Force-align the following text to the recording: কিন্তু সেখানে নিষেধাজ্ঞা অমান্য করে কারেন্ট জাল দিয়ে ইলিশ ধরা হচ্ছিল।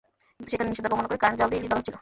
কিন্তু 0.35 0.49
সেখানে 0.51 0.69
নিষেধাজ্ঞা 0.71 0.93
অমান্য 0.95 1.09
করে 1.11 1.21
কারেন্ট 1.23 1.39
জাল 1.39 1.49
দিয়ে 1.49 1.59
ইলিশ 1.59 1.69
ধরা 1.71 1.79
হচ্ছিল। 1.79 1.89